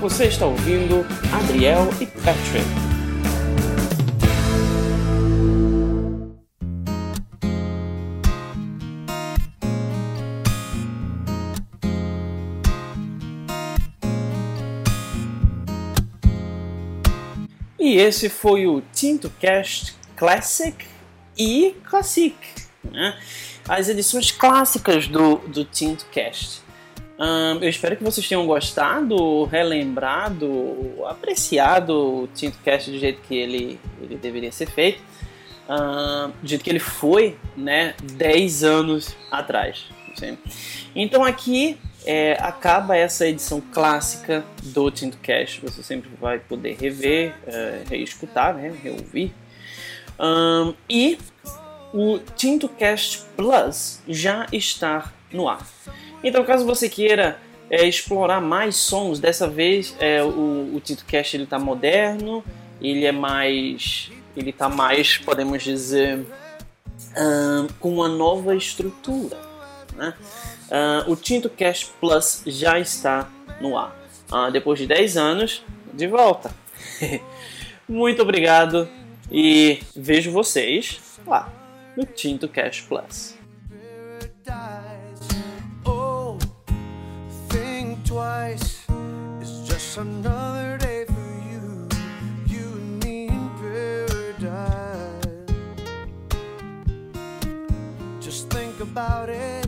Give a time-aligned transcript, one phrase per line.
[0.00, 2.64] Você está ouvindo Adriel e Patrick.
[17.78, 20.82] E esse foi o Tinto Cast Classic
[21.36, 22.34] e Classic,
[22.84, 23.20] né?
[23.68, 26.69] as edições clássicas do, do Tinto Cast.
[27.20, 33.36] Um, eu espero que vocês tenham gostado, relembrado, apreciado o Tinto Cast do jeito que
[33.36, 35.02] ele, ele deveria ser feito,
[35.68, 39.84] um, do jeito que ele foi, né, 10 anos atrás.
[40.14, 40.38] Sim.
[40.96, 45.60] Então aqui é, acaba essa edição clássica do Tinto Cast.
[45.60, 49.34] Você sempre vai poder rever, é, reescutar, né, reouvir.
[50.18, 51.18] Um, e
[51.92, 55.66] o Tinto Cast Plus já está no ar.
[56.22, 57.38] Então, caso você queira
[57.70, 62.44] é, explorar mais sons, dessa vez é, o, o Tinto Cast ele está moderno,
[62.80, 66.24] ele é mais, ele está mais, podemos dizer,
[67.16, 69.38] um, com uma nova estrutura.
[69.96, 70.14] Né?
[70.70, 73.28] Uh, o Tinto Cast Plus já está
[73.60, 73.96] no ar.
[74.32, 76.54] Uh, depois de 10 anos, de volta.
[77.88, 78.88] Muito obrigado
[79.30, 81.52] e vejo vocês lá
[81.96, 83.34] no Tinto Cash Plus.
[88.40, 88.86] Twice.
[89.40, 91.88] It's just another day for you,
[92.46, 95.26] you and me in paradise.
[98.20, 99.66] Just think about it.